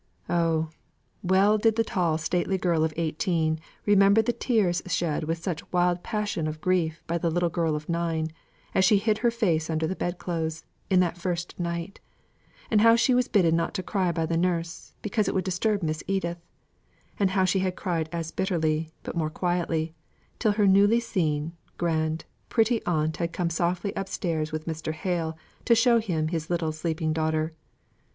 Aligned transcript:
Oh! 0.31 0.71
well 1.21 1.59
did 1.59 1.75
the 1.75 1.83
tall 1.83 2.17
stately 2.17 2.57
girl 2.57 2.83
of 2.83 2.91
eighteen 2.97 3.59
remember 3.85 4.23
the 4.23 4.33
tears 4.33 4.81
shed 4.87 5.25
with 5.25 5.37
such 5.37 5.71
wild 5.71 6.01
passion 6.01 6.47
of 6.47 6.59
grief 6.59 7.03
by 7.05 7.19
the 7.19 7.29
little 7.29 7.51
girl 7.51 7.75
of 7.75 7.87
nine, 7.87 8.31
as 8.73 8.83
she 8.83 8.97
hid 8.97 9.19
her 9.19 9.29
face 9.29 9.69
under 9.69 9.85
the 9.85 9.95
bed 9.95 10.17
clothes 10.17 10.65
in 10.89 11.01
that 11.01 11.19
first 11.19 11.59
night; 11.59 11.99
and 12.71 12.81
how 12.81 12.95
she 12.95 13.13
was 13.13 13.27
bidden 13.27 13.55
not 13.55 13.75
to 13.75 13.83
cry 13.83 14.11
by 14.11 14.25
the 14.25 14.37
nurse, 14.37 14.95
because 15.03 15.27
it 15.27 15.35
would 15.35 15.43
disturb 15.43 15.83
Miss 15.83 16.01
Edith; 16.07 16.39
and 17.19 17.29
how 17.29 17.45
she 17.45 17.59
had 17.59 17.75
cried 17.75 18.09
as 18.11 18.31
bitterly, 18.31 18.89
but 19.03 19.15
more 19.15 19.29
quietly, 19.29 19.93
till 20.39 20.53
her 20.53 20.65
newly 20.65 20.99
seen, 20.99 21.51
grand, 21.77 22.25
pretty 22.49 22.83
aunt 22.87 23.17
had 23.17 23.31
come 23.33 23.51
softly 23.51 23.93
upstairs 23.95 24.51
with 24.51 24.65
Mr. 24.65 24.93
Hale 24.93 25.37
to 25.65 25.75
show 25.75 25.99
him 25.99 26.29
his 26.29 26.49
little 26.49 26.71
sleeping 26.71 27.13
daughter. 27.13 27.53